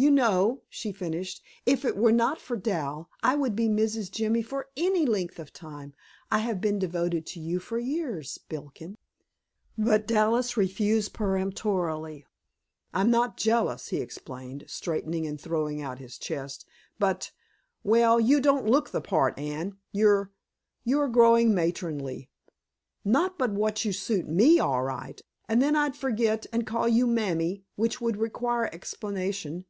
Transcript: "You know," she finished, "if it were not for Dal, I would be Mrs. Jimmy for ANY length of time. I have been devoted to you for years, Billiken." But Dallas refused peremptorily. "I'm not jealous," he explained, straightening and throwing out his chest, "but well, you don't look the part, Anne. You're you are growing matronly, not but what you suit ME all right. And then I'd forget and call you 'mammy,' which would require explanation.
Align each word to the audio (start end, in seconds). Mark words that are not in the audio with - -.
"You 0.00 0.12
know," 0.12 0.62
she 0.68 0.92
finished, 0.92 1.42
"if 1.66 1.84
it 1.84 1.96
were 1.96 2.12
not 2.12 2.40
for 2.40 2.56
Dal, 2.56 3.10
I 3.20 3.34
would 3.34 3.56
be 3.56 3.66
Mrs. 3.66 4.08
Jimmy 4.12 4.42
for 4.42 4.68
ANY 4.76 5.04
length 5.04 5.40
of 5.40 5.52
time. 5.52 5.92
I 6.30 6.38
have 6.38 6.60
been 6.60 6.78
devoted 6.78 7.26
to 7.26 7.40
you 7.40 7.58
for 7.58 7.80
years, 7.80 8.38
Billiken." 8.48 8.94
But 9.76 10.06
Dallas 10.06 10.56
refused 10.56 11.14
peremptorily. 11.14 12.24
"I'm 12.94 13.10
not 13.10 13.36
jealous," 13.38 13.88
he 13.88 13.96
explained, 13.96 14.66
straightening 14.68 15.26
and 15.26 15.40
throwing 15.40 15.82
out 15.82 15.98
his 15.98 16.16
chest, 16.16 16.64
"but 17.00 17.32
well, 17.82 18.20
you 18.20 18.40
don't 18.40 18.68
look 18.70 18.90
the 18.90 19.00
part, 19.00 19.36
Anne. 19.36 19.78
You're 19.90 20.30
you 20.84 21.00
are 21.00 21.08
growing 21.08 21.52
matronly, 21.52 22.30
not 23.04 23.36
but 23.36 23.50
what 23.50 23.84
you 23.84 23.92
suit 23.92 24.28
ME 24.28 24.60
all 24.60 24.84
right. 24.84 25.20
And 25.48 25.60
then 25.60 25.74
I'd 25.74 25.96
forget 25.96 26.46
and 26.52 26.68
call 26.68 26.86
you 26.86 27.04
'mammy,' 27.04 27.64
which 27.74 28.00
would 28.00 28.16
require 28.18 28.66
explanation. 28.72 29.64